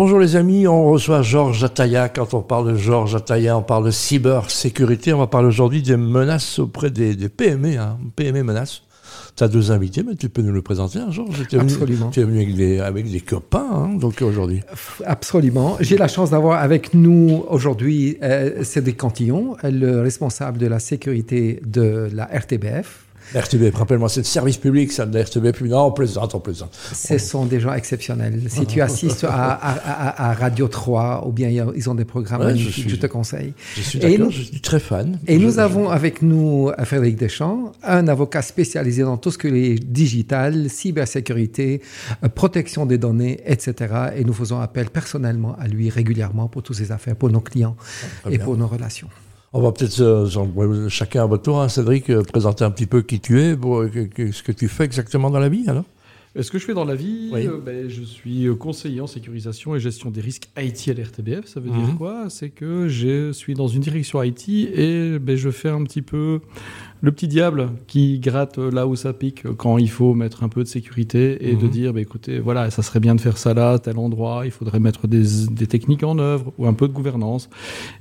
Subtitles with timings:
[0.00, 2.08] Bonjour les amis, on reçoit Georges Ataya.
[2.08, 5.12] Quand on parle de Georges Ataya, on parle de cybersécurité.
[5.12, 7.98] On va parler aujourd'hui des menaces auprès des, PME, hein.
[8.16, 8.80] PME menaces.
[9.36, 12.08] Tu as deux invités, mais tu peux nous le présenter, hein, Georges Absolument.
[12.08, 14.62] tu es venu avec des, avec des copains, hein, donc aujourd'hui.
[15.04, 15.76] Absolument.
[15.80, 21.60] J'ai la chance d'avoir avec nous aujourd'hui euh, Cédric Cantillon, le responsable de la sécurité
[21.66, 23.04] de la RTBF.
[23.34, 25.62] RTB, rappelle-moi, c'est le service public, ça, de la RTB.
[25.62, 26.76] Non, on plaisante, on plaisante.
[26.92, 28.42] Ce sont des gens exceptionnels.
[28.48, 33.06] Si tu assistes à, Radio 3, ou bien ils ont des programmes magnifiques, je, te
[33.06, 33.52] conseille.
[33.76, 35.18] Je suis d'accord, je suis très fan.
[35.26, 39.78] Et nous avons avec nous Frédéric Deschamps, un avocat spécialisé dans tout ce que est
[39.78, 41.82] digital, cybersécurité,
[42.24, 43.94] euh, protection des données, etc.
[44.16, 47.76] Et nous faisons appel personnellement à lui régulièrement pour toutes ces affaires, pour nos clients
[48.24, 49.08] ah, et pour nos relations.
[49.52, 50.28] On va peut-être
[50.88, 53.88] chacun à votre tour, hein, Cédric, euh, présenter un petit peu qui tu es, euh,
[54.32, 55.84] ce que tu fais exactement dans la vie, alors
[56.38, 57.30] ce que je fais dans la vie,
[57.64, 61.46] ben, je suis conseiller en sécurisation et gestion des risques IT à l'RTBF.
[61.46, 61.96] Ça veut dire mhm.
[61.96, 62.26] quoi?
[62.28, 66.40] C'est que je suis dans une direction IT et ben, je fais un petit peu
[67.02, 70.62] le petit diable qui gratte là où ça pique quand il faut mettre un peu
[70.62, 71.70] de sécurité et de mhm.
[71.70, 74.80] dire, bah, écoutez, voilà, ça serait bien de faire ça là, tel endroit, il faudrait
[74.80, 77.50] mettre des, des techniques en œuvre ou un peu de gouvernance.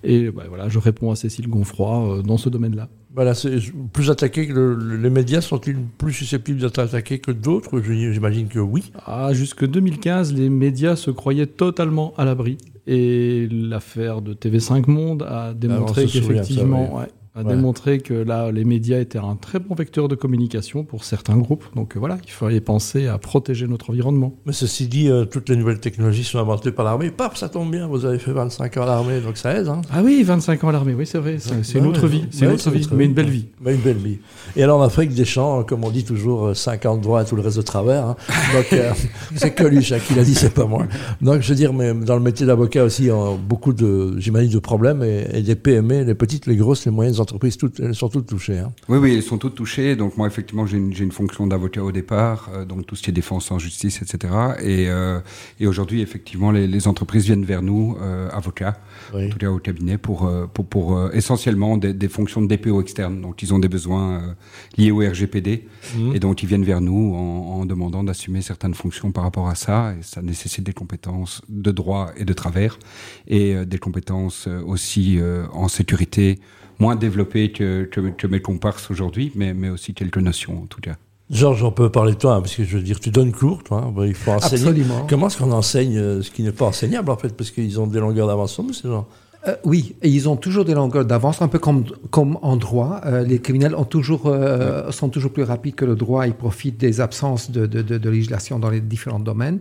[0.04, 2.90] Et bah, voilà, je réponds à Cécile Gonfroy euh, dans ce domaine-là.
[3.20, 3.60] Voilà, c'est
[3.92, 7.82] plus attaqué que les médias sont-ils plus susceptibles d'être attaqués que d'autres?
[7.82, 8.94] J'imagine que oui.
[9.06, 12.58] Ah, jusque 2015, les médias se croyaient totalement à l'abri.
[12.88, 17.02] Et l'affaire de TV5 Monde a démontré qu'effectivement,
[17.40, 21.38] a démontré que là, les médias étaient un très bon vecteur de communication pour certains
[21.38, 21.64] groupes.
[21.76, 24.36] Donc euh, voilà, il fallait penser à protéger notre environnement.
[24.46, 27.12] Mais ceci dit, euh, toutes les nouvelles technologies sont inventées par l'armée.
[27.12, 29.68] Paf, ça tombe bien, vous avez fait 25 ans à l'armée, donc ça aide.
[29.68, 29.82] Hein.
[29.92, 31.38] ah oui, 25 ans à l'armée, oui, c'est vrai.
[31.40, 33.46] C'est une autre vie, c'est une autre vie, mais une belle vie.
[33.62, 34.20] Mais une belle vie.
[34.56, 37.36] Et alors en Afrique des champs, comme on dit toujours, 50 euh, droits et tout
[37.36, 38.06] le reste de travers.
[38.06, 38.16] Hein.
[38.54, 38.80] Donc
[39.36, 40.86] c'est Coluche qui l'a dit, c'est pas moi.
[41.22, 44.60] Donc je veux dire, mais dans le métier d'avocat aussi, a beaucoup de, j'imagine, de
[44.60, 48.10] problèmes et, et, des PME, les petites, les grosses, les moyennes entreprises, toutes, elles sont
[48.10, 48.60] toutes touchées.
[48.60, 48.72] Hein.
[48.88, 49.96] Oui, oui, elles sont toutes touchées.
[49.96, 53.10] Donc moi, effectivement, j'ai une, une, fonction d'avocat au départ, euh, donc tout ce qui
[53.10, 54.34] est défense en justice, etc.
[54.62, 55.20] Et, euh,
[55.60, 58.80] et aujourd'hui, effectivement, les, les, entreprises viennent vers nous, euh, avocats,
[59.14, 59.26] oui.
[59.26, 63.22] en tout cas au cabinet, pour, pour, pour essentiellement des, des, fonctions de DPO externe.
[63.22, 64.36] Donc ils ont des besoins
[64.78, 66.16] liés au RGPD, mmh.
[66.16, 69.56] et donc ils viennent vers nous en, en demandant d'assumer certaines fonctions par rapport à
[69.56, 69.94] ça.
[70.00, 72.80] Et ça nécessite des compétences de droit et de travers,
[73.28, 75.20] et des compétences aussi
[75.54, 76.40] en sécurité
[76.80, 80.96] moins développé que, que, mes comparses aujourd'hui, mais, mais aussi quelques notions en tout cas.
[81.30, 83.64] Georges, on peut parler de toi, hein, parce que je veux dire, tu donnes cours,
[83.64, 84.64] toi, il faut enseigner.
[84.64, 85.06] Absolument.
[85.08, 87.86] Comment est-ce qu'on enseigne euh, ce qui n'est pas enseignable, en fait, parce qu'ils ont
[87.86, 89.08] des longueurs d'avance sur nous, ces gens?
[89.48, 93.00] Euh, oui, et ils ont toujours des longueurs d'avance, un peu comme, comme en droit.
[93.06, 96.28] Euh, les criminels ont toujours, euh, sont toujours plus rapides que le droit.
[96.28, 99.60] Ils profitent des absences de, de, de, de législation dans les différents domaines.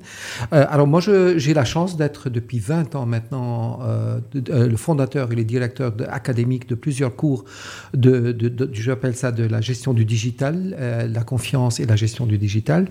[0.52, 5.36] Euh, alors moi, j'ai la chance d'être depuis 20 ans maintenant euh, le fondateur et
[5.36, 7.44] le directeur académique de plusieurs cours
[7.94, 8.36] de,
[8.72, 10.76] j'appelle ça de la gestion du digital,
[11.08, 12.88] la confiance et la gestion du digital.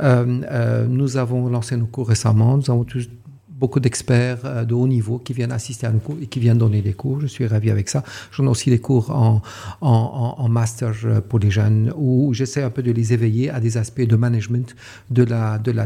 [0.00, 2.56] nous avons lancé nos cours récemment.
[2.56, 3.08] Nous avons tous
[3.60, 6.58] beaucoup d'experts euh, de haut niveau qui viennent assister à nos cours et qui viennent
[6.58, 7.20] donner des cours.
[7.20, 8.02] Je suis ravi avec ça.
[8.32, 9.42] J'en ai aussi des cours en,
[9.82, 13.60] en, en, master euh, pour les jeunes où j'essaie un peu de les éveiller à
[13.60, 14.74] des aspects de management,
[15.10, 15.84] de la, de la,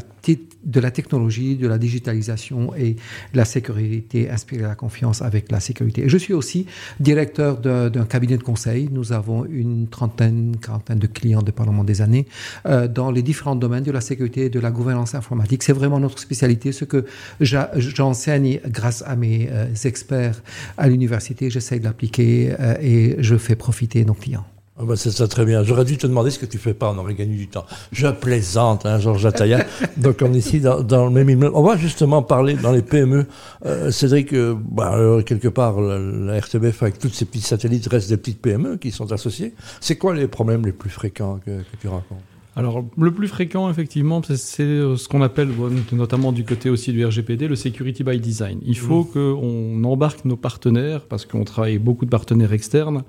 [0.64, 2.96] de la technologie, de la digitalisation et
[3.34, 6.04] la sécurité, inspirer la confiance avec la sécurité.
[6.06, 6.66] Je suis aussi
[7.00, 8.88] directeur d'un cabinet de conseil.
[8.92, 12.26] Nous avons une trentaine, quarantaine de clients dépendamment des années
[12.66, 15.62] euh, dans les différents domaines de la sécurité et de la gouvernance informatique.
[15.64, 17.04] C'est vraiment notre spécialité, ce que
[17.40, 20.42] j'ai j'enseigne grâce à mes euh, experts
[20.76, 24.44] à l'université, j'essaie de l'appliquer euh, et je fais profiter nos clients.
[24.76, 25.62] Ah bah c'est ça très bien.
[25.62, 27.64] J'aurais dû te demander ce que tu fais pas, on aurait gagné du temps.
[27.92, 29.64] Je plaisante, hein, Georges Ataya.
[29.96, 31.54] Donc on est ici dans, dans, le même immeuble.
[31.54, 33.26] On va justement parler dans les PME.
[33.66, 38.16] Euh, Cédric, euh, bah, quelque part, la, RTBF avec tous ces petits satellites reste des
[38.16, 39.54] petites PME qui sont associées.
[39.80, 42.33] C'est quoi les problèmes les plus fréquents que, que tu rencontres?
[42.56, 45.48] Alors, le plus fréquent, effectivement, c'est euh, ce qu'on appelle,
[45.92, 48.60] notamment du côté aussi du RGPD, le security by design.
[48.64, 49.12] Il faut mmh.
[49.12, 53.02] qu'on embarque nos partenaires, parce qu'on travaille beaucoup de partenaires externes,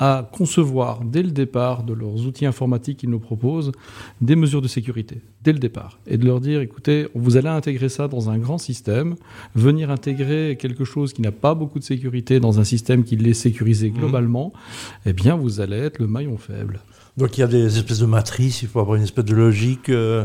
[0.00, 3.70] à concevoir dès le départ de leurs outils informatiques qu'ils nous proposent
[4.20, 6.00] des mesures de sécurité, dès le départ.
[6.08, 9.14] Et de leur dire, écoutez, vous allez intégrer ça dans un grand système,
[9.54, 13.32] venir intégrer quelque chose qui n'a pas beaucoup de sécurité dans un système qui l'est
[13.32, 13.94] sécurisé mmh.
[13.94, 14.52] globalement,
[15.06, 16.80] eh bien, vous allez être le maillon faible.
[17.18, 19.88] Donc il y a des espèces de matrices, il faut avoir une espèce de logique.
[19.88, 20.24] Euh,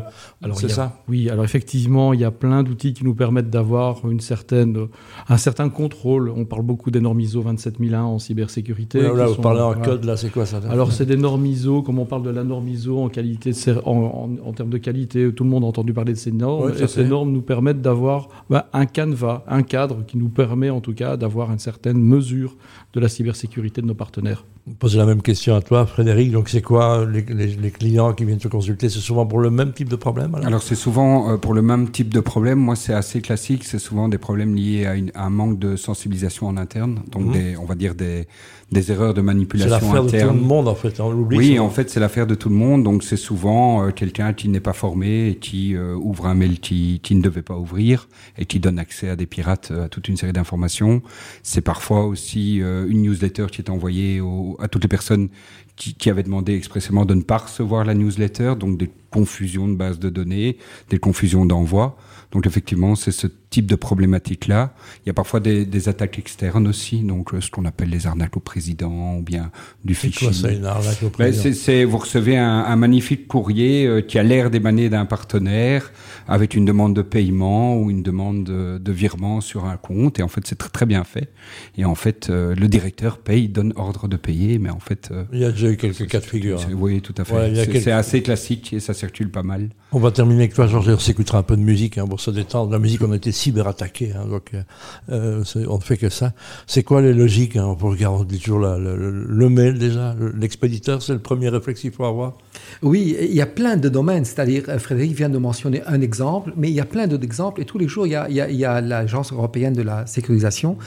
[0.53, 1.01] c'est ça?
[1.09, 4.87] Oui, alors effectivement, il y a plein d'outils qui nous permettent d'avoir une certaine,
[5.27, 6.29] un certain contrôle.
[6.29, 9.01] On parle beaucoup des normes ISO 27001 en cybersécurité.
[9.01, 10.61] là, vous parlez en code, là, c'est quoi ça?
[10.69, 13.51] Alors c'est des normes ISO, comme on parle de la norme ISO en, qualité
[13.85, 16.73] en, en, termes de qualité, tout le monde a entendu parler de ces normes.
[16.79, 20.79] et ces normes nous permettent d'avoir bah, un canevas, un cadre qui nous permet en
[20.79, 22.55] tout cas d'avoir une certaine mesure
[22.93, 24.45] de la cybersécurité de nos partenaires.
[24.79, 26.31] Poser la même question à toi, Frédéric.
[26.31, 26.82] Donc, c'est quoi?
[27.05, 30.61] Les, clients qui viennent te consulter C'est souvent pour le même type de problème Alors,
[30.63, 32.59] c'est souvent euh, pour le même type de problème.
[32.59, 33.63] Moi, c'est assez classique.
[33.63, 37.01] C'est souvent des problèmes liés à, un manque de sensibilisation en interne.
[37.11, 37.57] Donc, mhm.
[37.59, 38.27] on va dire des,
[38.73, 40.09] des erreurs de manipulation interne.
[40.09, 40.99] C'est l'affaire de tout le monde, en fait.
[40.99, 42.83] On oui, en fait, c'est l'affaire de tout le monde.
[42.83, 46.59] Donc, c'est souvent euh, quelqu'un qui n'est pas formé et qui euh, ouvre un mail
[46.59, 50.07] qui, qui, ne devait pas ouvrir et qui donne accès à des pirates à toute
[50.07, 51.01] une série d'informations.
[51.43, 54.21] C'est parfois aussi euh, une newsletter qui est envoyée
[54.59, 55.29] à toutes les personnes
[55.75, 59.75] qui, qui, avaient demandé expressément de ne pas recevoir la newsletter, donc des confusions de
[59.75, 60.57] bases de données,
[60.89, 61.95] des confusions d'envoi.
[62.31, 64.73] Donc effectivement, c'est ce type de problématique-là.
[65.05, 68.35] Il y a parfois des, attaques externes aussi, donc euh, ce qu'on appelle les arnaques
[68.35, 69.51] au président ou bien
[69.85, 70.31] du phishing.
[70.31, 74.01] C'est quoi ça, une arnaque au ben, président c'est, Vous recevez un, magnifique courrier euh,
[74.01, 75.91] qui a l'air d'émaner d'un partenaire
[76.27, 80.27] avec une demande de paiement ou une demande de, virement sur un compte, et en
[80.27, 81.29] fait c'est très, très bien fait.
[81.77, 85.11] Et en fait, euh, le directeur paye, donne ordre de payer, mais en fait...
[85.31, 86.59] Il y a déjà eu quelques cas de figure.
[86.59, 86.73] Hein.
[86.75, 87.81] Oui, tout à fait.
[87.81, 89.69] c'est, assez classique et ça circule pas mal.
[89.91, 92.31] On va terminer avec toi, Georges, on s'écoutera un peu de musique hein, pour se
[92.31, 92.71] détendre.
[92.71, 94.63] La musique, on a été cyberattaqué, hein, donc euh,
[95.09, 96.33] euh on ne fait que ça.
[96.67, 101.13] C'est quoi les logiques hein, On regarder, on dit toujours le, mail déjà, l'expéditeur, c'est
[101.13, 102.33] le premier réflexe qu'il faut avoir?
[102.81, 106.53] Oui, il y a plein de domaines, c'est-à-dire euh, Frédéric vient de mentionner un exemple,
[106.55, 109.31] mais il y a plein d'autres exemples et tous les jours, il y a, l'Agence
[109.31, 110.77] européenne de la sécurisation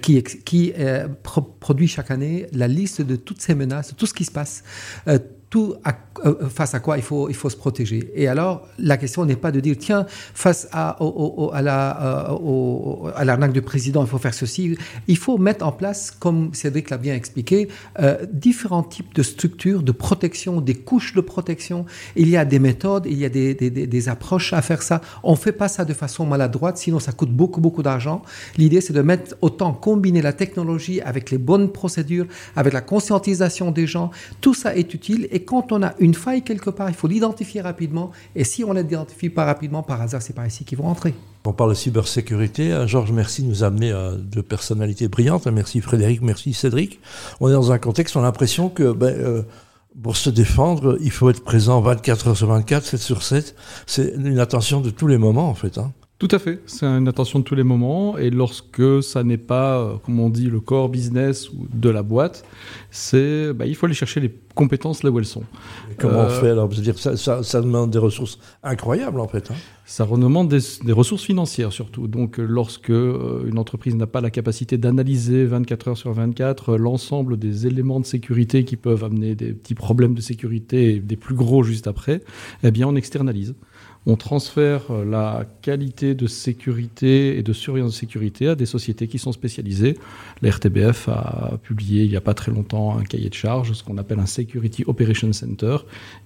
[0.00, 0.72] qui, qui
[1.60, 4.62] produit chaque année la liste de toutes ces menaces, tout ce qui se passe
[5.56, 8.10] euh, face à quoi il faut, il faut se protéger.
[8.14, 10.96] Et alors, la question n'est pas de dire, tiens, face à,
[11.52, 14.76] à, la, euh, à l'arnaque du président, il faut faire ceci.
[15.08, 17.68] Il faut mettre en place, comme Cédric l'a bien expliqué,
[18.00, 21.84] euh, différents types de structures de protection, des couches de protection.
[22.16, 25.00] Il y a des méthodes, il y a des, des, des approches à faire ça.
[25.22, 28.22] On ne fait pas ça de façon maladroite, sinon ça coûte beaucoup, beaucoup d'argent.
[28.56, 33.70] L'idée, c'est de mettre autant combiner la technologie avec les bonnes procédures, avec la conscientisation
[33.70, 34.10] des gens.
[34.40, 37.60] Tout ça est utile et quand on a une faille quelque part, il faut l'identifier
[37.60, 38.10] rapidement.
[38.34, 41.14] Et si on ne l'identifie pas rapidement, par hasard, c'est par ici qu'ils vont entrer.
[41.44, 42.72] On parle de cybersécurité.
[42.72, 45.46] Euh, Georges, merci de nous amener à euh, de personnalités brillantes.
[45.46, 47.00] Merci Frédéric, merci Cédric.
[47.40, 49.42] On est dans un contexte, on a l'impression que ben, euh,
[50.02, 53.54] pour se défendre, il faut être présent 24 heures sur 24, 7 sur 7.
[53.86, 55.78] C'est une attention de tous les moments, en fait.
[55.78, 55.92] Hein.
[56.26, 59.78] Tout à fait, c'est une attention de tous les moments et lorsque ça n'est pas,
[59.78, 62.46] euh, comme on dit, le core business ou de la boîte,
[62.90, 65.42] c'est, bah, il faut aller chercher les compétences là où elles sont.
[65.98, 66.68] comment on euh, fait alors?
[66.68, 69.50] Dire, ça, ça, demande des ressources incroyables en fait.
[69.50, 69.54] Hein.
[69.84, 72.08] Ça demande des, des, ressources financières surtout.
[72.08, 77.36] Donc lorsque euh, une entreprise n'a pas la capacité d'analyser 24 heures sur 24 l'ensemble
[77.36, 81.34] des éléments de sécurité qui peuvent amener des petits problèmes de sécurité et des plus
[81.34, 82.22] gros juste après,
[82.62, 83.54] eh bien on externalise
[84.06, 89.08] on transfère euh, la qualité de sécurité et de surveillance de sécurité à des sociétés
[89.08, 89.98] qui sont spécialisées.
[90.42, 93.82] La RTBF a publié il n'y a pas très longtemps un cahier de charge, ce
[93.82, 95.78] qu'on appelle un Security Operation Center,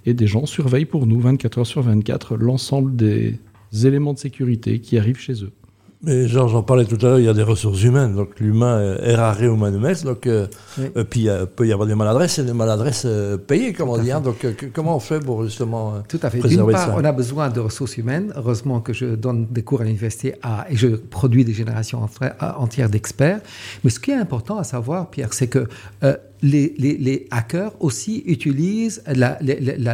[0.06, 3.38] et des gens surveillent pour nous 24 heures sur 24 l'ensemble des
[3.84, 5.52] éléments de sécurité qui arrivent chez eux.
[6.00, 8.14] Mais genre, j'en parlais tout à l'heure, il y a des ressources humaines.
[8.14, 10.04] Donc l'humain est rare humanum est.
[10.04, 10.46] Donc, euh,
[10.78, 13.98] euh, puis il peut y avoir des maladresses et des maladresses euh, payées, comme on
[13.98, 14.12] dit.
[14.12, 14.20] Hein.
[14.20, 16.38] Donc comment on fait pour justement Tout à fait.
[16.38, 18.32] D'une part, on a besoin de ressources humaines.
[18.36, 20.34] Heureusement que je donne des cours à l'université
[20.70, 22.08] et je produis des générations
[22.40, 23.40] entières d'experts.
[23.82, 25.66] Mais ce qui est important à savoir, Pierre, c'est que
[26.42, 29.02] les, hackers aussi utilisent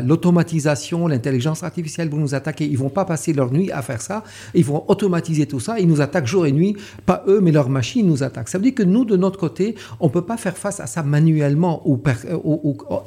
[0.04, 2.66] l'automatisation, l'intelligence artificielle pour nous attaquer.
[2.66, 4.24] Ils vont pas passer leur nuit à faire ça.
[4.54, 5.78] Ils vont automatiser tout ça.
[5.78, 6.76] Ils nous attaquent jour et nuit.
[7.06, 8.48] Pas eux, mais leurs machines nous attaquent.
[8.48, 11.02] Ça veut dire que nous, de notre côté, on peut pas faire face à ça
[11.02, 12.00] manuellement ou,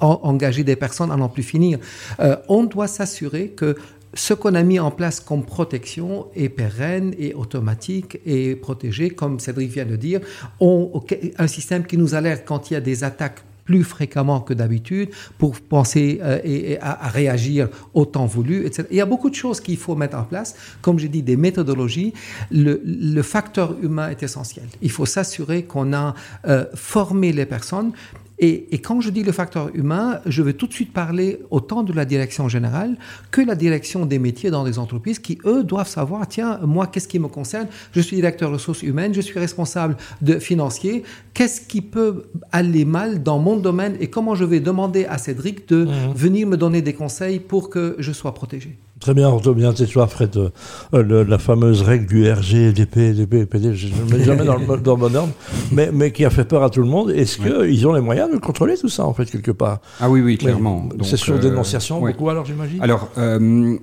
[0.02, 1.80] engager des personnes à n'en plus finir.
[2.20, 3.76] Euh, on doit s'assurer que
[4.18, 9.40] ce qu'on a mis en place comme protection est pérenne et automatique et protégé, comme
[9.40, 10.22] Cédric vient de dire.
[10.60, 10.92] On,
[11.38, 15.10] un système qui nous alerte quand il y a des attaques plus fréquemment que d'habitude
[15.38, 18.88] pour penser euh, et, à, réagir au temps voulu, etc.
[18.92, 20.56] Il y a beaucoup de choses qu'il faut mettre en place.
[20.82, 22.14] Comme j'ai dit, des méthodologies.
[22.50, 24.66] Le, facteur humain est essentiel.
[24.82, 26.16] Il faut s'assurer qu'on a
[26.48, 27.92] euh, formé les personnes
[28.40, 31.82] Et, et, quand je dis le facteur humain, je veux tout de suite parler autant
[31.82, 32.96] de la direction générale
[33.32, 37.08] que la direction des métiers dans les entreprises qui, eux, doivent savoir, tiens, moi, qu'est-ce
[37.08, 37.68] qui me concerne?
[37.94, 41.04] Je suis directeur ressources humaines, je suis responsable de financier.
[41.34, 45.68] Qu'est-ce qui peut aller mal dans mon domaine et comment je vais demander à Cédric
[45.70, 46.14] de mmh.
[46.16, 48.78] venir me donner des conseils pour que je sois protégé?
[49.00, 53.46] Très bien, on bien c'est toi, Fred, euh, la fameuse règle du RG, DP, DP,
[53.46, 55.30] PD, je ne mets jamais dans le, dans ordre,
[55.72, 57.12] mais, mais qui a fait peur à tout le monde.
[57.12, 59.80] Est-ce qu'ils ont les moyens de contrôler tout ça, en fait, quelque part?
[60.00, 60.90] Ah oui, oui, clairement.
[61.04, 62.82] C'est sur euh, dénonciation, beaucoup, alors, j'imagine?
[62.82, 63.78] Alors, euh,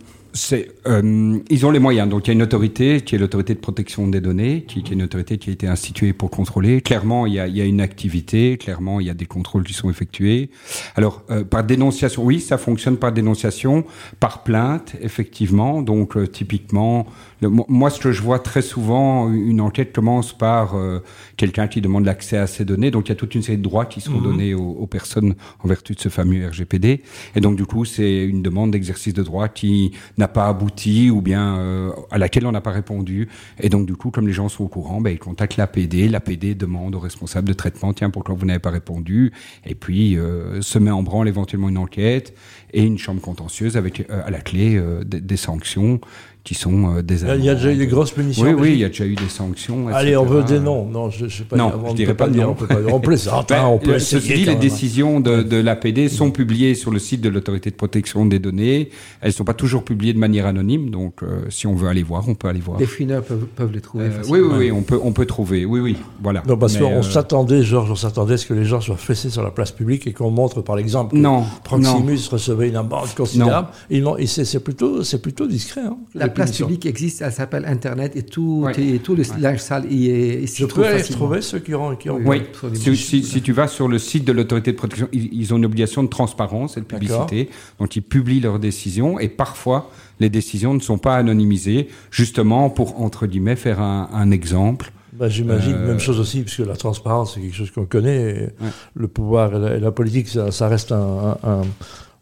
[0.86, 2.08] euh, ils ont les moyens.
[2.08, 4.92] Donc il y a une autorité qui est l'autorité de protection des données, qui, qui,
[4.92, 6.80] est une autorité qui a été instituée pour contrôler.
[6.80, 8.58] Clairement, il y a, il y a une activité.
[8.58, 10.50] Clairement, il y a des contrôles qui sont effectués.
[10.96, 13.84] Alors euh, par dénonciation, oui, ça fonctionne par dénonciation,
[14.20, 15.82] par plainte, effectivement.
[15.82, 17.06] Donc euh, typiquement,
[17.48, 21.00] moi, ce que je vois très souvent, une enquête commence par euh,
[21.36, 22.90] quelqu'un qui demande l'accès à ces données.
[22.90, 24.22] Donc, il y a toute une série de droits qui sont mhm.
[24.22, 27.02] donnés aux, personnes en vertu de ce fameux RGPD.
[27.34, 31.20] Et donc, du coup, c'est une demande d'exercice de droit qui n'a pas abouti ou
[31.20, 33.28] bien euh, à laquelle on n'a pas répondu.
[33.60, 36.08] Et donc, du coup, comme les gens sont au courant, ben, ils contactent l'APD.
[36.08, 39.32] L'APD demande au responsable de traitement, tiens, pourquoi vous n'avez pas répondu?
[39.64, 42.34] Et puis, euh, se met en branle éventuellement une enquête
[42.72, 46.00] et une chambre contentieuse avec à la clé des sanctions
[46.44, 48.44] qui sont euh, des Il y a déjà eu des grosses punitions.
[48.44, 49.88] Oui, oui, il y a déjà eu des sanctions.
[49.88, 50.84] Allez, on veut des noms.
[50.84, 51.56] Non, je ne sais pas.
[51.56, 52.50] Non, je dirais pas, dire.
[52.50, 53.50] On peut pas On plaisante.
[53.50, 57.22] hein, on peut Ceci dit, les décisions de, de l'APD sont publiées sur le site
[57.22, 58.90] de l'autorité de protection des données.
[59.22, 62.02] Elles ne sont pas toujours publiées de manière anonyme, donc euh, si on veut aller
[62.02, 62.78] voir, on peut aller voir.
[62.78, 64.04] Les fouineurs peuvent, peuvent, les trouver.
[64.04, 65.64] Euh, oui, oui, oui, on peut, on peut trouver.
[65.64, 66.42] Oui, oui, voilà.
[66.46, 69.42] Non, parce qu'on s'attendait, Georges, on s'attendait à ce que les gens soient fessés sur
[69.42, 73.68] la place publique et qu'on montre, par exemple, que non, Proximus recevait une amende considérable.
[73.90, 74.18] Non.
[74.18, 75.80] Et c'est plutôt, c'est plutôt discret.
[75.80, 79.90] Hein, la place publique existe ça s'appelle Internet et tout, et, tout le linge sale
[79.90, 80.46] y est.
[80.58, 81.96] Je peux aller trouver ceux qui ont.
[81.96, 82.42] Qui ont oui,
[82.74, 86.02] si, si, tu vas sur le site de l'autorité de protection, ils, ont une obligation
[86.02, 87.48] de transparence et de publicité.
[87.78, 93.00] Donc ils publient leurs décisions et parfois les décisions ne sont pas anonymisées, justement pour,
[93.00, 94.92] entre guillemets, faire un, exemple.
[95.12, 98.52] Bah, J'imagine, euh, même chose aussi, puisque la transparence, c'est quelque chose qu'on connaît.
[98.94, 101.36] Le pouvoir et la, politique, ça, reste un.
[101.42, 101.62] un,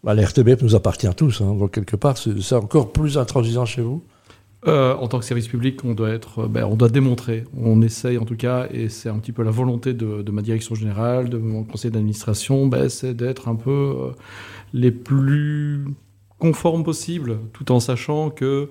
[0.03, 4.03] bah, L'RTBF nous appartient tous, hein, donc quelque part, c'est encore plus intransigeant chez vous?
[4.69, 7.45] Euh, en tant que service public, on doit être, euh, ben, on doit démontrer.
[7.57, 10.77] On essaye en tout cas, et c'est un petit peu la volonté de, ma direction
[10.77, 14.11] générale, de mon conseil d'administration, ben, c'est d'être un peu euh,
[14.73, 15.85] les plus
[16.43, 18.69] conforme possible, tout en sachant que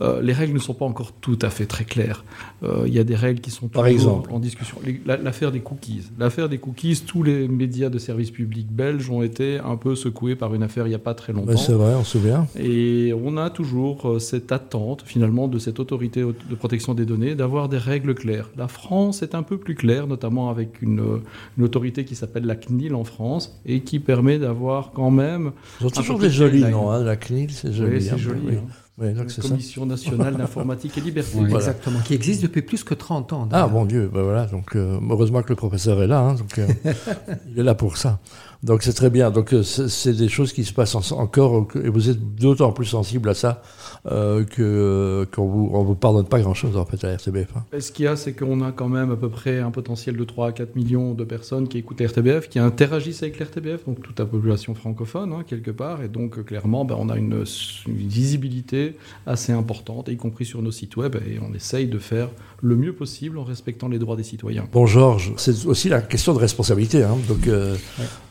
[0.00, 2.24] euh, les règles ne sont pas encore tout à fait très claires.
[2.64, 4.32] Euh, il y a des règles qui sont Par exemple.
[4.32, 4.76] en discussion.
[5.06, 6.10] L'affaire des cookies.
[6.18, 10.34] L'affaire des cookies, tous les médias de services publics belges ont été un peu secoués
[10.34, 11.56] par une affaire il n'y a pas très longtemps.
[11.56, 12.48] C'est vrai, on se souvient.
[12.58, 17.36] Et on a toujours euh, cette attente, finalement, de cette autorité de protection des données,
[17.36, 18.50] d'avoir des règles claires.
[18.56, 21.20] La France est un peu plus claire, notamment avec une,
[21.56, 25.52] une autorité qui s'appelle la CNIL en France, et qui permet d'avoir quand même...
[25.80, 27.96] Ils ont toujours des jolis noms, hein, la CNIL, c'est joli.
[27.96, 28.16] Oui, c'est hein.
[28.16, 28.56] joli.
[28.56, 28.66] Hein.
[28.98, 31.38] Oui, donc la Commission nationale d'informatique et liberté.
[31.40, 33.48] Exactement, qui existe depuis plus que 30 ans.
[33.50, 36.58] Ah, mon Dieu, ben voilà, donc euh, heureusement que le professeur est là, hein, donc,
[36.58, 36.68] euh,
[37.50, 38.20] il est là pour ça.
[38.62, 42.10] Donc c'est très bien, donc euh, c'est des choses qui se passent encore, et vous
[42.10, 43.60] êtes d'autant plus sensible à ça
[44.06, 47.56] euh, que qu'on vous, on vous pardonne pas grand-chose en fait à RTBF.
[47.56, 47.64] Hein.
[47.80, 50.22] Ce qu'il y a, c'est qu'on a quand même à peu près un potentiel de
[50.22, 54.20] 3 à 4 millions de personnes qui écoutent RTBF, qui interagissent avec l'RTBF, donc toute
[54.20, 57.44] la population francophone hein, quelque part, et donc clairement, ben, on a une,
[57.88, 58.81] une, visibilité
[59.26, 62.28] assez importante, y compris sur nos sites web, et on essaye de faire
[62.60, 64.66] le mieux possible en respectant les droits des citoyens.
[64.72, 67.02] Bon, Georges, c'est aussi la question de responsabilité.
[67.02, 67.16] Hein.
[67.28, 67.76] Donc, euh,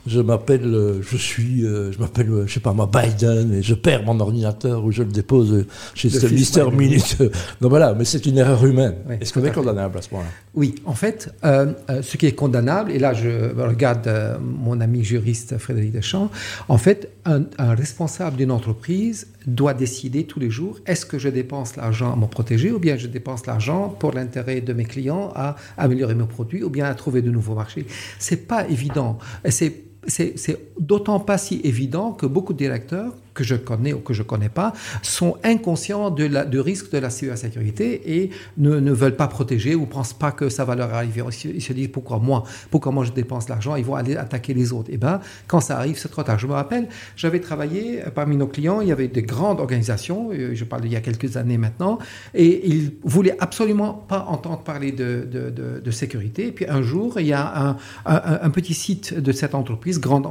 [0.08, 3.74] je m'appelle, euh, je suis, euh, je m'appelle, je sais pas moi, Biden, et je
[3.74, 7.18] perds mon ordinateur ou je le dépose chez Mister Minute.
[7.62, 8.96] Donc voilà, mais c'est une erreur humaine.
[9.20, 13.00] Est-ce qu'on est condamnable à ce moment-là Oui, en fait, ce qui est condamnable, et
[13.00, 14.10] là je regarde
[14.42, 16.30] mon ami juriste Frédéric Deschamps,
[16.68, 21.30] en fait, un, un responsable d'une entreprise doit décider tous les jours est-ce que je
[21.30, 25.32] dépense l'argent à me protéger ou bien je dépense l'argent pour l'intérêt de mes clients
[25.36, 27.86] à améliorer mes produits ou bien à trouver de nouveaux marchés?
[28.20, 29.18] C'est pas évident.
[29.50, 29.74] C'est
[30.08, 34.22] c'est d'autant pas si évident que beaucoup de directeurs que je connais ou que je
[34.22, 38.92] ne connais pas sont inconscients de la, du risque de la cybersécurité et ne, ne
[38.92, 41.24] veulent pas protéger ou ne pensent pas que ça va leur arriver.
[41.46, 42.44] Ils se disent pourquoi moi?
[42.70, 43.76] Pourquoi moi je dépense l'argent?
[43.76, 44.90] Ils vont aller attaquer les autres.
[44.90, 46.40] Et eh bien, quand ça arrive, c'est trop tard.
[46.40, 50.52] Je me rappelle, j'avais travaillé parmi nos clients, il y avait des grandes organisations, euh,
[50.54, 52.00] je parle d'il y a quelques années maintenant,
[52.34, 56.48] et ils voulaient absolument pas entendre parler de, de, sécurité.
[56.48, 60.26] Et puis un jour, il y a un, un, petit site de cette entreprise, grande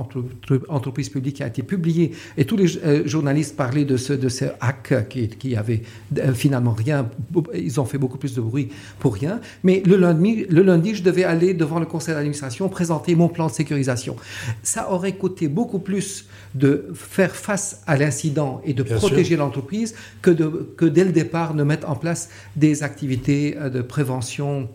[0.69, 4.29] entreprise publique, qui a été publié, et tous les euh, journalistes parlaient de ce, de
[4.29, 5.83] ce hack qui, qui avait
[6.19, 7.09] euh, finalement rien.
[7.55, 8.69] Ils ont fait beaucoup plus de bruit
[8.99, 9.41] pour rien.
[9.63, 13.47] Mais le lundi, le lundi, je devais aller devant le conseil d'administration présenter mon plan
[13.47, 14.17] de sécurisation.
[14.63, 20.31] Ça aurait coûté beaucoup plus de faire face à l'incident et de protéger l'entreprise que,
[20.31, 24.69] de, que dès le départ ne mettre en place des activités de prévention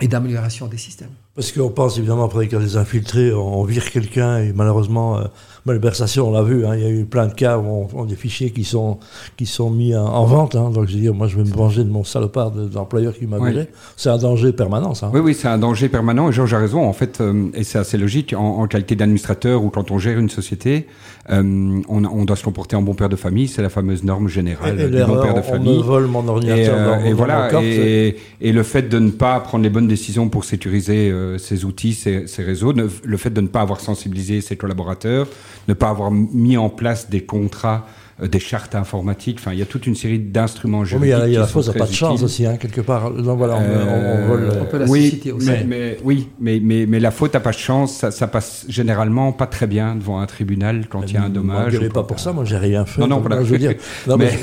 [0.00, 1.14] et d'amélioration des systèmes.
[1.36, 5.18] Parce qu'on pense évidemment après qu'il y a des infiltrés, on vire quelqu'un et malheureusement,
[5.18, 5.24] euh,
[5.66, 8.06] malversation, on l'a vu, hein, il y a eu plein de cas où on, a
[8.06, 8.98] des fichiers qui sont,
[9.36, 10.54] qui sont mis en, vente.
[10.54, 13.26] Hein, donc je veux dire, moi je vais me venger de mon salopard d'employeur qui
[13.26, 13.68] m'a viré.
[13.96, 15.10] C'est un danger permanent, ça.
[15.12, 16.28] Oui, oui, c'est un danger permanent.
[16.28, 19.70] Et Georges a raison, en fait, euh, et c'est assez logique, en, qualité d'administrateur ou
[19.70, 20.86] quand on gère une société,
[21.30, 23.48] euh, on, on, doit se comporter en bon père de famille.
[23.48, 25.78] C'est la fameuse norme générale et, du bon père de famille.
[25.78, 27.04] On vole mon ordinateur.
[27.04, 27.50] Et, voilà.
[27.62, 31.94] et, et, le fait de ne pas prendre les bonnes décisions pour sécuriser ces outils,
[31.94, 35.26] ces, réseaux, le fait de ne pas avoir sensibilisé ses collaborateurs,
[35.68, 39.38] ne pas avoir mis en place des contrats euh, des chartes informatiques.
[39.40, 41.14] Enfin, il y a toute une série d'instruments juridiques.
[41.14, 43.10] Oui, il y a, la fausse pas de chance aussi, hein, quelque part.
[43.10, 45.48] Donc voilà, on, euh, peut la oui, aussi.
[45.66, 49.32] Mais, oui, mais, mais, mais, la faute à pas de chance, ça, ça, passe généralement
[49.32, 51.72] pas très bien devant un tribunal quand il y a un dommage.
[51.72, 53.00] Je ne pas pour ça, moi j'ai rien fait.
[53.00, 53.42] Non, non, voilà.
[53.42, 53.74] Je veux dire,
[54.18, 54.38] mais...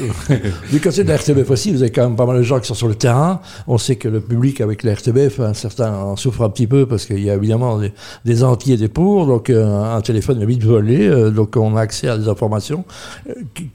[0.72, 2.68] du côté de la RTBF aussi, vous avez quand même pas mal de gens qui
[2.68, 3.40] sont sur le terrain.
[3.68, 7.06] On sait que le public avec la RTBF, certains en souffrent un petit peu parce
[7.06, 7.94] qu'il y a évidemment des,
[8.26, 9.28] des anti et des pour.
[9.28, 12.84] Donc euh, un téléphone est vite volé, donc on a accès à des informations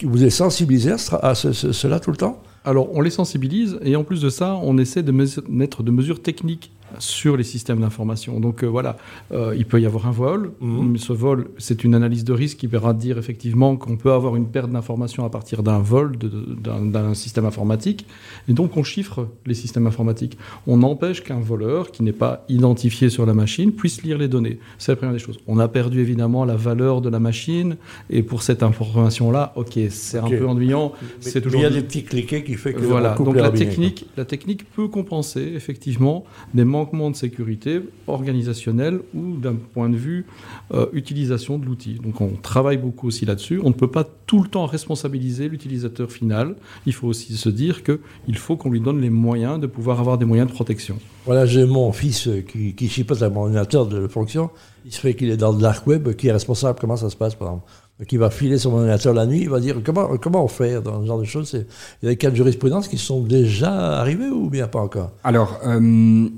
[0.03, 2.43] vous êtes sensibilisé à, cela tout le temps?
[2.65, 6.21] Alors, on les sensibilise et en plus de ça, on essaie de mettre de mesures
[6.21, 8.41] techniques sur les systèmes d'information.
[8.41, 8.97] Donc euh, voilà,
[9.33, 10.53] euh, il peut y avoir un vol.
[10.61, 10.97] Mhm.
[10.97, 14.47] Ce vol, c'est une analyse de risque qui verra dire effectivement qu'on peut avoir une
[14.47, 18.07] perte d'information à partir d'un vol d'un système informatique.
[18.49, 20.39] Et donc on chiffre les systèmes informatiques.
[20.67, 24.59] On empêche qu'un voleur qui n'est pas identifié sur la machine puisse lire les données.
[24.79, 25.39] C'est la première des choses.
[25.47, 27.77] On a perdu évidemment la valeur de la machine.
[28.11, 30.93] Et pour cette information-là, ok, c'est un peu ennuyant.
[31.21, 31.61] C'est toujours.
[31.61, 33.15] il y a des petits cliquets qui fait que voilà.
[33.15, 36.25] Donc la technique, la technique peut compenser effectivement
[36.55, 40.27] des manquement de sécurité organisationnel ou d'un point de vue
[40.75, 41.95] euh, utilisation de l'outil.
[42.03, 43.61] Donc on travaille beaucoup aussi là-dessus.
[43.63, 46.57] On ne peut pas tout le temps responsabiliser l'utilisateur final.
[46.87, 50.19] Il faut aussi se dire qu'il faut qu'on lui donne les moyens de pouvoir avoir
[50.19, 50.99] des moyens de protection.
[51.25, 54.51] Voilà, j'ai mon fils qui, qui chipote à mon ordinateur de fonction.
[54.85, 56.79] Il se fait qu'il est dans le dark web, qui est responsable.
[56.81, 57.67] Comment ça se passe, par exemple
[58.05, 61.01] qui va filer son ordinateur la nuit, il va dire comment, comment on fait dans
[61.01, 61.53] ce genre de choses?
[61.55, 65.13] Il y a des cas de jurisprudence qui sont déjà arrivés ou bien pas encore?
[65.25, 66.29] Alors, euh,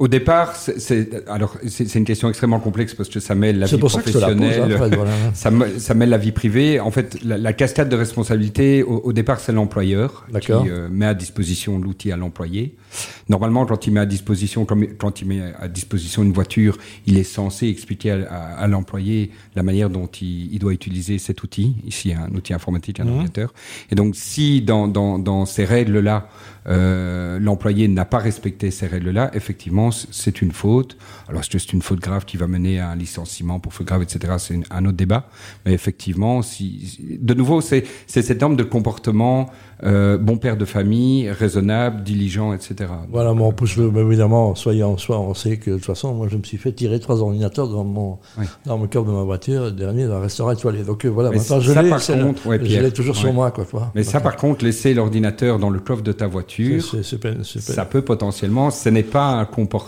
[0.00, 3.76] au départ, c'est alors c'est une question extrêmement complexe parce que ça mêle la vie
[3.76, 4.78] professionnelle,
[5.34, 6.80] ça, ça, mêle la vie privée.
[6.80, 11.78] En fait, la, cascade de responsabilité, au, départ, c'est l'employeur qui euh, met à disposition
[11.78, 12.76] l'outil à l'employé.
[13.28, 17.22] Normalement, quand il met à disposition, quand il met à disposition une voiture, il est
[17.22, 21.76] censé expliquer à, l'employé la manière dont il, doit utiliser cet outil.
[21.86, 23.08] Ici, un outil informatique, un mmh.
[23.08, 23.52] ordinateur.
[23.90, 26.28] Et donc, si dans, dans, dans ces règles-là,
[26.66, 30.96] euh, l'employé n'a pas respecté ces règles-là, effectivement, c'est une faute.
[31.28, 33.86] Alors, est-ce que c'est une faute grave qui va mener à un licenciement pour faute
[33.86, 34.34] grave, etc.
[34.38, 35.28] C'est un autre débat.
[35.64, 39.50] Mais effectivement, si, de nouveau, c'est cette norme de comportement
[39.82, 42.90] euh, bon père de famille, raisonnable, diligent, etc.
[43.10, 46.36] Voilà, on pousse évidemment, soyons en soi, on sait que de toute façon, moi je
[46.36, 48.18] me suis fait tirer trois ordinateurs dans mon,
[48.66, 50.82] dans mon cœur de ma voiture, le dernier dans un restaurant étoilé.
[50.82, 53.50] Donc euh, voilà, maintenant je l'ai, toujours sur moi.
[53.52, 56.82] Quoi, Mais ça par contre, laisser l'ordinateur dans le coffre de ta voiture,
[57.58, 59.79] ça peut potentiellement, ce n'est pas un comportement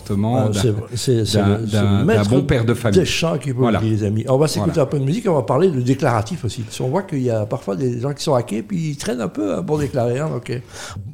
[1.67, 3.01] d'un bon père de famille.
[3.41, 3.81] Qui voilà.
[3.81, 4.25] les amis.
[4.29, 6.63] On va s'écouter un peu de musique, on va parler de déclaratif aussi.
[6.63, 9.21] Parce qu'on voit qu'il y a parfois des gens qui sont hackés, puis ils traînent
[9.21, 10.19] un peu hein, déclaré.
[10.19, 10.41] Hein,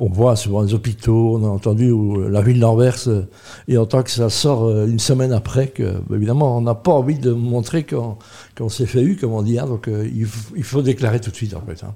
[0.01, 1.93] On voit souvent les hôpitaux, on a entendu
[2.29, 3.23] la ville d'Anvers, euh,
[3.67, 6.75] et en tant que ça sort euh, une semaine après, que bah, évidemment on n'a
[6.75, 9.59] pas envie de montrer qu'on s'est fait eu, comme on dit.
[9.59, 11.85] Hein, donc euh, il, faut déclarer tout de suite en fait.
[11.85, 11.95] Hein.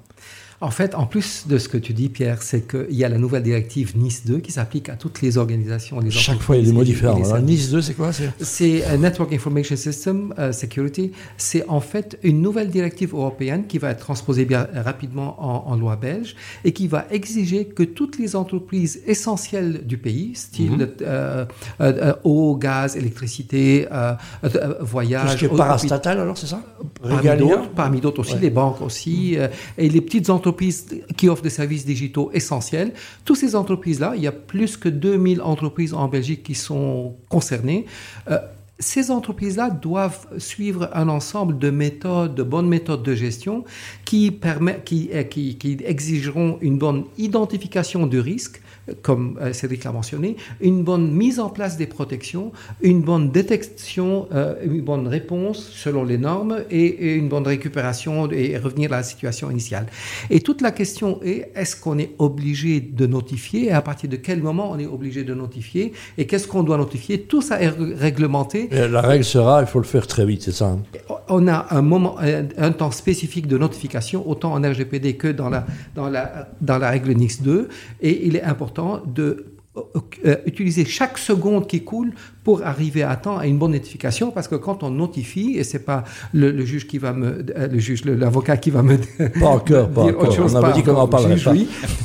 [0.63, 3.17] En fait, en plus de ce que tu dis, Pierre, c'est qu'il y a la
[3.17, 5.99] nouvelle directive Nice 2 qui s'applique à toutes les organisations.
[5.99, 7.19] Les Chaque fois, il y a des mots différents.
[7.41, 11.11] nice 2, c'est quoi C'est un Network Information System uh, Security.
[11.35, 15.35] C'est en fait une nouvelle directive européenne qui va être transposée bien rapidement
[15.67, 20.71] en, loi belge et qui va exiger que toutes les entreprises essentielles du pays, style
[20.71, 20.87] mhm.
[21.01, 21.45] euh,
[21.81, 24.13] euh, eau, gaz, électricité, euh,
[24.79, 25.23] voyage...
[25.23, 26.61] Tout ce qui est parastatal, alors, c'est ça?
[27.75, 29.35] Parmi d'autres aussi, les banques aussi,
[29.77, 32.93] et les petites entreprises qui offrent des services digitaux essentiels.
[33.25, 37.85] Toutes ces entreprises-là, il y a plus que 2000 entreprises en Belgique qui sont concernées.
[38.29, 38.37] Euh,
[38.79, 43.63] ces entreprises-là doivent suivre un ensemble de méthodes, de bonnes méthodes de gestion
[44.03, 44.39] qui,
[44.85, 45.09] qui
[45.85, 48.61] exigeront une bonne identification de risque
[49.01, 54.27] comme euh, Cédric l'a mentionné, une bonne mise en place des protections, une bonne détection,
[54.33, 59.03] euh, une bonne réponse selon les normes et, une bonne récupération et revenir à la
[59.03, 59.87] situation initiale.
[60.29, 64.17] Et toute la question est, est-ce qu'on est obligé de notifier et à partir de
[64.17, 67.21] quel moment on est obligé de notifier et qu'est-ce qu'on doit notifier?
[67.21, 68.62] Tout ça est réglementé.
[68.71, 70.79] La règle sera, il faut le faire très vite, c'est ça hein?
[71.29, 75.65] On a un moment, un, temps spécifique de notification, autant en RGPD que dans la,
[75.95, 77.69] dans la, dans la règle NIS 2
[78.01, 79.53] et il est important de
[80.25, 82.13] euh, utiliser chaque seconde qui coule
[82.43, 85.79] pour arriver à temps à une bonne notification parce que quand on notifie et c'est
[85.79, 86.03] pas
[86.33, 88.97] le, juge qui va me euh, le juge l'avocat qui va me
[89.39, 91.53] pas encore pas dire autre chose, on avait dit qu'on en parlerait pas.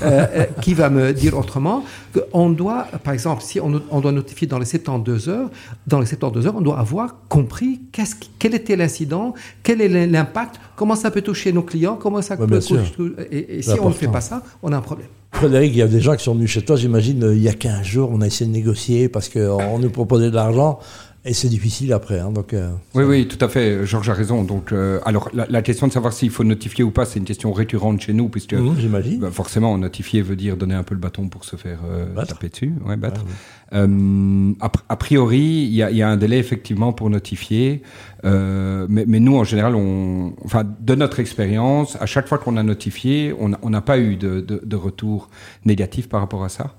[0.02, 4.46] Euh, qui va me dire autrement qu'on doit par exemple si on, on, doit notifier
[4.46, 5.50] dans les 72 heures
[5.86, 10.60] dans les 72 heures on doit avoir compris qu'est-ce quel était l'incident quel est l'impact
[10.76, 12.92] comment ça peut toucher nos clients comment ça peut toucher
[13.30, 15.08] et, et si on ne fait pas ça on a un problème.
[15.32, 17.48] Frédéric, il y a des gens qui sont venus chez toi, j'imagine, euh, il y
[17.48, 20.78] a 15 jours, on a essayé de négocier parce qu'on nous proposait de l'argent.
[21.24, 22.20] Et c'est difficile après.
[22.20, 23.84] Hein, donc, euh, oui, oui, tout à fait.
[23.84, 24.44] Georges a raison.
[24.44, 27.52] Donc, euh, alors, la, question de savoir s'il faut notifier ou pas, c'est une question
[27.52, 29.18] récurrente chez nous, puisque mmh, j'imagine.
[29.18, 31.80] Bah, forcément, notifier veut dire donner un peu le bâton pour se faire
[32.26, 33.24] taper dessus, ouais, battre.
[33.70, 37.82] A, priori, il y, y, a un délai effectivement pour notifier.
[38.24, 42.56] Euh, mais, mais, nous, en général, on, enfin, de notre expérience, à chaque fois qu'on
[42.56, 45.28] a notifié, on n'a pas eu de, de, de, retour
[45.64, 46.74] négatif par rapport à ça.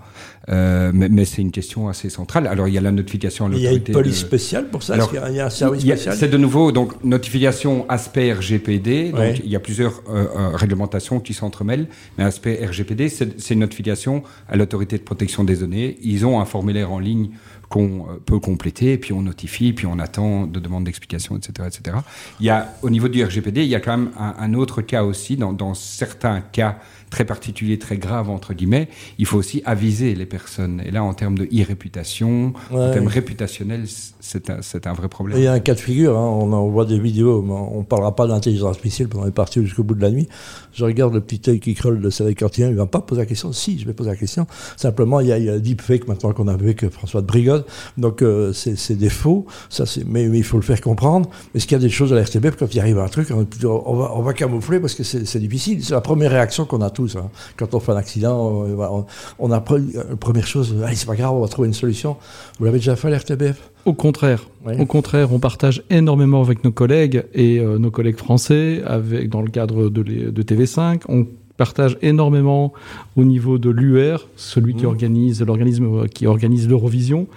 [0.49, 2.47] Euh, mais, mais c'est une question assez centrale.
[2.47, 3.69] Alors, il y a la notification à l'autorité.
[3.69, 6.15] Il y a une police spéciale pour ça Alors, Il y a un service spécial
[6.15, 9.11] C'est de nouveau, donc, notification aspect RGPD.
[9.11, 11.87] Donc, il y a plusieurs euh, euh, réglementations qui s'entremêlent.
[12.17, 15.97] Mais aspect RGPD, c'est une notification à l'autorité de protection des données.
[16.01, 17.31] Ils ont un formulaire en ligne
[17.69, 21.97] qu'on euh, peut compléter, puis on notifie, puis on attend de demandes d'explication, etc., etc.
[22.39, 24.81] Il y a, au niveau du RGPD, il y a quand même un, un autre
[24.81, 28.87] cas aussi, dans, dans certains cas très particulier, très grave, entre guillemets,
[29.17, 30.81] il faut aussi aviser les personnes.
[30.85, 33.85] Et là, en termes de e-réputation, en termes réputationnels,
[34.19, 35.37] c'est un, un, vrai problème.
[35.37, 37.83] Il y a un cas de figure, hein, on, on, voit des vidéos, on ne
[37.83, 40.27] parlera pas d'intelligence artificielle, on est parti jusqu'au bout de la nuit.
[40.73, 43.21] Je regarde le petit œil qui creule de Cédric Cartier, il ne va pas poser
[43.21, 43.51] la question.
[43.51, 44.45] Si, je vais poser la question.
[44.77, 47.65] Simplement, il y a, il y a deepfake maintenant qu'on a avec François de Brigode.
[47.97, 51.29] Donc, euh, c'est des faux, ça, mais, mais, il faut le faire comprendre.
[51.55, 53.95] Est-ce qu'il y a des choses à la RTB, quand il arrive un truc, on,
[53.95, 55.83] va, on va camoufler parce que c'est difficile.
[55.83, 57.29] C'est la première réaction qu'on a Hein.
[57.57, 59.05] Quand on fait un accident, on,
[59.39, 62.17] on a la première chose, c'est pas grave, on va trouver une solution.
[62.59, 64.47] Vous l'avez déjà fait l'RTBF Au contraire.
[64.65, 69.41] Au contraire, on partage énormément avec nos collègues et euh, nos collègues français, avec, dans
[69.41, 71.01] le cadre de, de TV5.
[71.07, 71.25] On
[71.59, 72.71] partage énormément
[73.17, 74.93] au niveau de l'UR, celui qui mmh.
[74.93, 77.27] organise l'organisme qui organise l'Eurovision.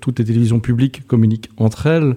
[0.00, 2.14] Toutes les télévisions publiques communiquent entre elles.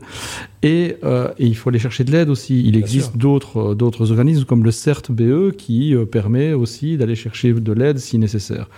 [0.63, 2.63] Et, euh, et, il faut aller chercher de l'aide aussi.
[2.65, 7.52] Il existe d'autres euh, d'autres organismes comme le CERT-BE qui euh, permet aussi d'aller chercher
[7.52, 8.69] de l'aide si nécessaire.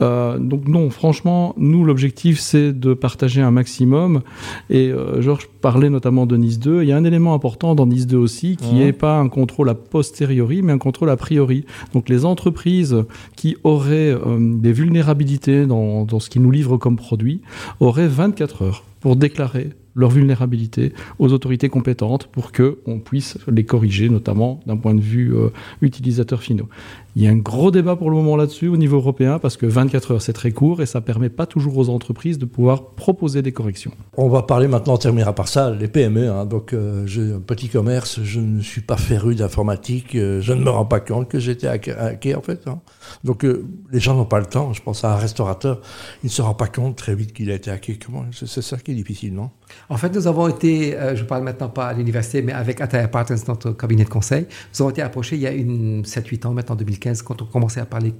[0.00, 4.22] Euh, donc non, franchement, nous l'objectif c'est de partager un maximum.
[4.70, 6.84] Et euh, Georges parlait notamment de Nice 2.
[6.84, 9.68] Il y a un élément important dans Nice 2 aussi qui n'est pas un contrôle
[9.68, 11.64] a posteriori, mais un contrôle a priori.
[11.94, 12.96] Donc les entreprises
[13.34, 17.40] qui auraient des vulnérabilités dans, dans ce qu'ils nous livrent comme produit
[17.80, 23.64] auraient 24 heures pour déclarer leur vulnérabilité aux autorités compétentes pour que on puisse les
[23.64, 25.50] corriger, notamment d'un point de vue euh,
[25.82, 26.68] utilisateur finaux.
[27.16, 29.66] Il y a un gros débat pour le moment là-dessus au niveau européen parce que
[29.66, 33.40] 24 heures c'est très court et ça permet pas toujours aux entreprises de pouvoir proposer
[33.40, 33.92] des corrections.
[34.16, 36.28] On va parler maintenant, on terminera par ça, les PME.
[36.28, 36.44] Hein.
[36.44, 40.64] donc euh, j'ai un petit commerce, je ne suis pas féru d'informatique, euh, je ne
[40.64, 42.66] me rends pas compte que j'étais hacké en fait.
[42.66, 42.80] Hein.
[43.22, 44.72] Donc euh, les gens n'ont pas le temps.
[44.72, 45.80] Je pense à un restaurateur,
[46.24, 47.96] il ne se rend pas compte très vite qu'il a été hacké.
[48.32, 49.50] C'est ça qui est difficile, non?
[49.88, 53.40] En fait, nous avons été, je parle maintenant pas à l'université, mais avec Attaya Partners,
[53.48, 56.76] notre cabinet de conseil, nous avons été approchés il y a une 7-8 ans maintenant,
[56.76, 58.14] 2015 quand on commençait à parler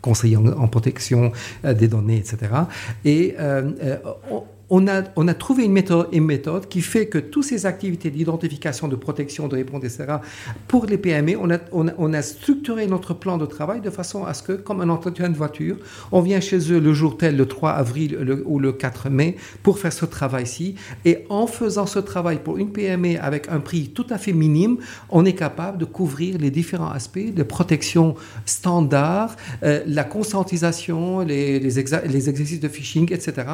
[0.00, 1.32] conseiller en, protection
[1.64, 2.36] euh, des données, etc.
[3.04, 3.96] Et euh, euh,
[4.70, 8.96] on a, on a trouvé une méthode, qui fait que toutes ces activités d'identification, de
[8.96, 10.16] protection, de réponse, etc.,
[10.66, 14.34] pour les PME, on a, on, a, structuré notre plan de travail de façon à
[14.34, 15.76] ce que, comme un entretien de voiture,
[16.10, 19.78] on vient chez eux le jour tel, le 3 avril ou le 4 mai, pour
[19.78, 20.74] faire ce travail-ci.
[21.04, 24.78] Et en faisant ce travail pour une PME avec un prix tout à fait minime,
[25.10, 31.60] on est capable de couvrir les différents aspects de protection standard, euh, la conscientisation, les,
[31.60, 33.46] les, les exercices de phishing, etc.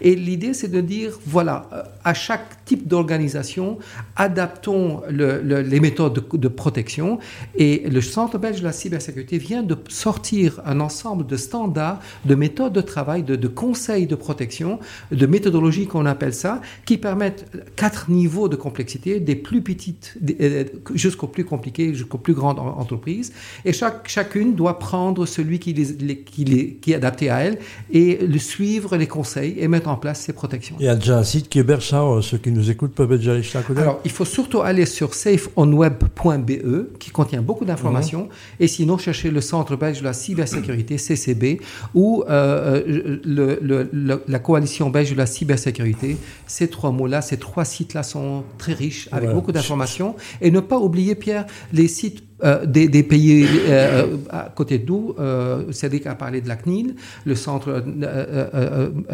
[0.00, 3.78] Et l'idée, c'est de dire, voilà, euh, à chaque type d'organisation,
[4.16, 7.18] adaptons les méthodes de, protection.
[7.56, 12.34] Et le Centre belge de la cybersécurité vient de sortir un ensemble de standards, de
[12.34, 14.78] méthodes de travail, de, conseils de protection,
[15.10, 17.46] de méthodologies qu'on appelle ça, qui permettent
[17.76, 23.32] quatre niveaux de complexité, des plus petites euh, jusqu'aux plus compliquées, jusqu'aux plus grandes entreprises.
[23.64, 27.58] Et chaque, chacune doit prendre celui qui, qui, qui est adapté à elle
[27.90, 30.34] et le suivre les conseils et mettre en place ses
[30.78, 33.16] Il y a déjà un site qui héberge ça, euh, ceux qui nous écoutent peuvent
[33.16, 37.64] déjà aller jeter un coup Alors, il faut surtout aller sur safeonweb.be qui contient beaucoup
[37.64, 38.28] d'informations mhm.
[38.60, 41.60] et sinon chercher le Centre belge de la cybersécurité, CCB,
[41.94, 46.16] ou euh, euh, le, la coalition belge de la cybersécurité.
[46.46, 50.16] Ces trois mots-là, ces trois sites-là sont très riches avec beaucoup d'informations.
[50.40, 55.14] Et ne pas oublier, Pierre, les sites euh, des, pays euh, à côté nous.
[55.18, 57.84] Euh, Cédric a parlé de la CNIL, le Centre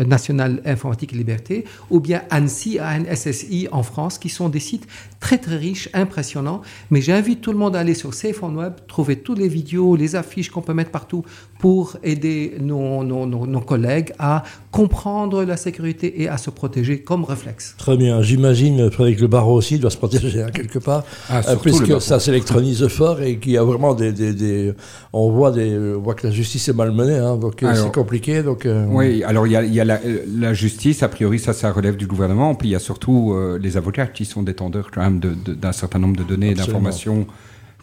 [0.04, 4.86] national informatique et liberté, ou bien ANSI, ANSSI en France, qui sont des sites
[5.20, 6.62] très très riches, impressionnants.
[6.90, 9.96] Mais j'invite tout le monde à aller sur Safe on Web, trouver toutes les vidéos,
[9.96, 11.24] les affiches qu'on peut mettre partout
[11.58, 17.24] pour aider nos, nos, nos, collègues à comprendre la sécurité et à se protéger comme
[17.24, 17.74] réflexe.
[17.78, 18.20] Très bien.
[18.22, 22.86] J'imagine, que le barreau aussi doit se protéger hein, quelque part, ah, puisque ça s'électronise
[22.88, 24.74] fort et qu'il y a vraiment des, des,
[25.12, 28.42] on voit des, on voit que la justice est malmenée, hein, donc euh, c'est compliqué.
[28.42, 31.72] Donc euh, oui, alors il y a, y a la, justice a priori ça, ça
[31.72, 35.02] relève du gouvernement, puis il y a surtout euh, les avocats qui sont détendeurs quand
[35.02, 37.26] même d'un certain nombre de données et d'informations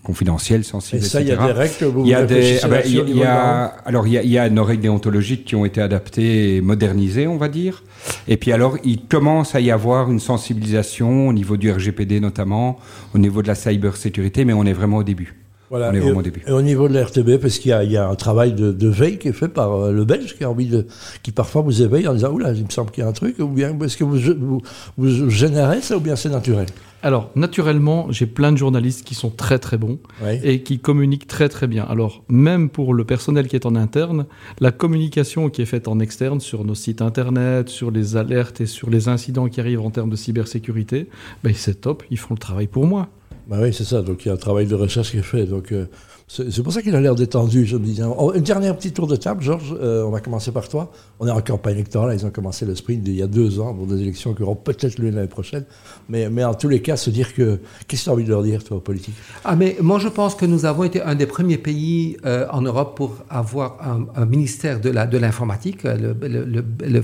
[0.04, 1.04] confidentielles, sensibles.
[1.04, 2.82] Et ça, il y a des règles que vous Il y a des, ah ben,
[2.86, 5.82] il y, a, alors il y a, y a nos règles déontologiques qui ont été
[5.82, 7.84] adaptées et modernisées, on va dire.
[8.28, 12.78] Et puis alors, il commence à y avoir une sensibilisation au niveau du RGPD notamment,
[13.16, 15.43] au niveau de la cybersécurité, mais on est vraiment au début.
[15.74, 15.90] Voilà.
[15.90, 16.44] On est vraiment au début.
[16.46, 18.88] Et au niveau de la RTB, parce qu'il y, y, a un travail de, de,
[18.90, 20.86] veille qui est fait par euh, le Belge qui a envie de,
[21.24, 23.40] qui parfois vous éveille en disant oula, il me semble qu'il y a un truc,
[23.40, 24.62] ou bien est-ce que vous, vous,
[25.00, 26.68] vous, générez ça, ou bien c'est naturel?
[27.02, 29.98] Alors, naturellement, j'ai plein de journalistes qui sont très très bons
[30.44, 31.86] et qui communiquent très très bien.
[31.86, 34.28] Alors, même pour le personnel qui est en interne,
[34.60, 38.68] la communication qui est faite en externe sur nos sites internet, sur les alertes et
[38.68, 41.10] sur les incidents qui arrivent en termes de cybersécurité,
[41.44, 43.10] ben, c'est top, ils font le travail pour moi.
[43.48, 44.02] Bah oui, c'est ça.
[44.02, 45.46] Donc il y a un travail de recherche qui est fait.
[45.46, 45.88] Donc euh,
[46.36, 47.66] c'est pour ça qu'il a l'air détendu.
[47.66, 49.76] Je me dis, une dernière petite tour de table, Georges.
[49.80, 50.92] Euh, on va commencer par toi.
[51.20, 52.18] On est en campagne électorale.
[52.20, 54.56] Ils ont commencé le sprint il y a deux ans pour des élections qui auront
[54.56, 55.64] peut-être lieu l'année prochaine.
[56.10, 57.60] Mais, mais en tous les cas, se dire que.
[57.88, 59.14] Qu'est-ce que tu as envie de leur dire, toi, aux politiques
[59.46, 62.62] Ah, mais moi, je pense que nous avons été un des premiers pays euh, en
[62.62, 63.78] Europe pour avoir
[64.16, 67.04] un, ministère de l'informatique, de le, le, le.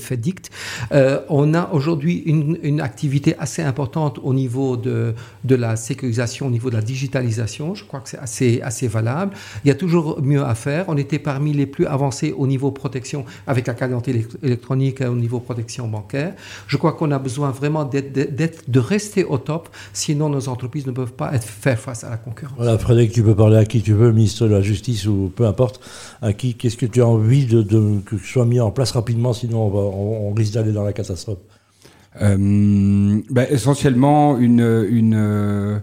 [0.92, 5.14] Euh, on a aujourd'hui une, une, activité assez importante au niveau de,
[5.44, 7.76] de la sécurisation, au niveau de la digitalisation.
[7.76, 9.19] Je crois que c'est assez, assez valable.
[9.64, 10.86] Il y a toujours mieux à faire.
[10.88, 14.08] On était parmi les plus avancés au niveau protection avec la carte
[14.44, 16.34] électronique au niveau protection bancaire.
[16.68, 21.14] Je crois qu'on a besoin vraiment de rester au top, sinon nos entreprises ne peuvent
[21.14, 22.56] pas être, faire face à la concurrence.
[22.58, 25.46] Voilà, Frédéric, tu peux parler à qui tu veux, ministre de la Justice ou peu
[25.46, 25.82] importe,
[26.22, 27.64] à qui, qu'est-ce que tu as envie de,
[28.06, 30.94] que ce soit mis en place rapidement, sinon on, va, on, risque d'aller dans la
[30.94, 31.40] catastrophe?
[32.22, 34.88] Euh, ben, Essentiellement, une...
[34.90, 35.82] une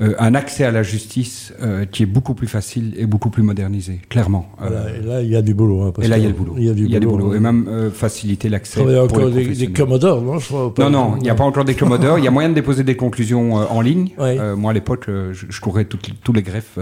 [0.00, 3.42] euh, un accès à la justice euh, qui est beaucoup plus facile et beaucoup plus
[3.42, 4.48] modernisé, clairement.
[4.62, 5.82] Euh, et là, il y a du boulot.
[5.82, 6.54] Hein, et là, il y a du boulot.
[6.56, 8.80] Il y a du, boulot, Et même faciliter l'accès.
[8.82, 10.38] Il y a encore des, des Commodores, non
[10.78, 12.18] Non, non, il n'y a pas encore des Commodores.
[12.18, 14.10] il y a moyen de déposer des conclusions en ligne.
[14.56, 16.78] moi, à l'époque, je, courais tous les greffes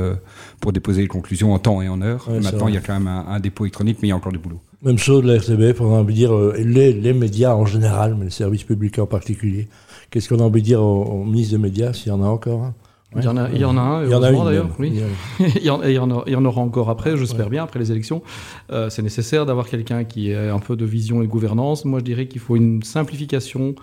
[0.60, 2.28] pour déposer les conclusions en temps et en heure.
[2.42, 4.38] Maintenant, il y a quand même un, dépôt électronique, mais il y a encore du
[4.38, 4.60] boulot.
[4.82, 8.26] Même chose de la RTB, pour envie de dire les, les, médias en général, mais
[8.26, 9.68] les services publics en particulier.
[10.10, 12.62] Qu'est-ce qu'on a envie de dire au, ministre des Médias, s'il y en a encore
[12.62, 12.74] hein?
[13.16, 14.68] Il, y en a, il y en a un, heureusement d'ailleurs.
[14.78, 15.02] Oui.
[15.40, 17.80] il, y en, il, y en il y en aura encore après, j'espère bien, après
[17.80, 18.22] les élections.
[18.70, 21.84] Euh, c'est nécessaire d'avoir quelqu'un qui ait un peu de vision et de gouvernance.
[21.84, 23.74] Moi, je dirais qu'il faut une simplification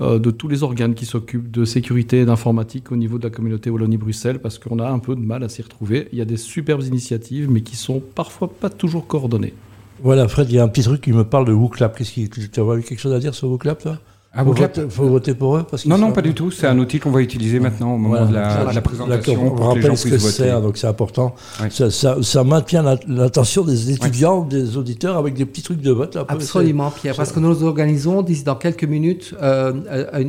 [0.00, 3.30] euh, de tous les organes qui s'occupent de sécurité et d'informatique au niveau de la
[3.30, 6.08] communauté Wallonie-Bruxelles, parce qu'on a un peu de mal à s'y retrouver.
[6.12, 9.54] Il y a des superbes initiatives, mais qui sont parfois pas toujours coordonnées.
[10.00, 11.98] Voilà, Fred, il y a un petit truc qui me parle de WooClap.
[11.98, 13.98] Qu'est-ce qui, tu as quelque chose à dire sur WooClap, toi?
[14.40, 14.44] Ah,
[14.76, 16.52] il faut voter pour eux parce Non, non, pas du tout.
[16.52, 19.56] C'est un outil qu'on va utiliser maintenant au moment de, la, présentation.
[19.60, 21.34] On rappelle ce que c'est, donc c'est important.
[21.70, 21.90] Ça,
[22.22, 26.16] ça, maintient l'attention des étudiants, des auditeurs avec des petits trucs de vote.
[26.28, 29.72] Absolument, Pierre, parce que nous organisons d'ici dans quelques minutes euh,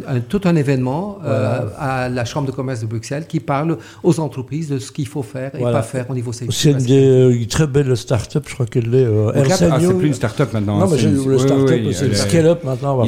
[0.08, 4.20] un, tout un événement euh, à la Chambre de commerce de Bruxelles qui parle aux
[4.20, 6.58] entreprises de ce qu'il faut faire et pas faire au niveau sécurité.
[6.60, 9.06] C'est une, une, très belle start-up, je crois qu'elle est.
[9.06, 10.80] Euh, ah, c'est plus une start-up maintenant.
[10.80, 13.04] Non, mais le start-up, c'est le scale-up maintenant.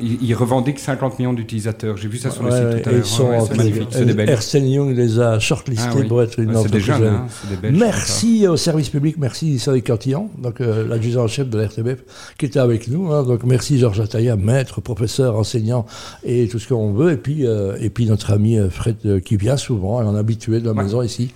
[0.00, 1.96] Ils, revendiquent 50 millions d'utilisateurs.
[1.96, 3.00] J'ai vu ça sur le site tout à l'heure.
[3.00, 3.88] Ils sont ouais, magnifique.
[3.90, 4.30] C'est des belles.
[4.30, 6.06] Ernst Young les a shortlistés ah, oui.
[6.06, 9.86] pour être une C'est des jeunes, hein, des Belges, Merci au service public, merci Cédric
[9.86, 11.98] Cantillon, donc euh, l'adjudant en chef de l'RTBF,
[12.38, 13.12] qui était avec nous.
[13.12, 15.86] Hein, donc merci Georges Ataïa, maître, professeur, enseignant
[16.24, 17.12] et tout ce qu'on veut.
[17.12, 20.60] Et puis, euh, et puis notre ami euh, Fred euh, qui vient souvent, un habitué
[20.60, 21.30] de la maison ici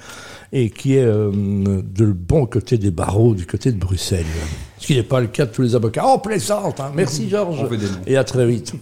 [0.53, 4.27] et qui est euh, de le bon côté des barreaux, du côté de Bruxelles.
[4.79, 6.05] Ce qui n'est pas le cas de tous les avocats.
[6.07, 6.93] Oh, plaisante hein.
[6.95, 7.65] Merci Georges.
[8.07, 8.75] Et à très vite.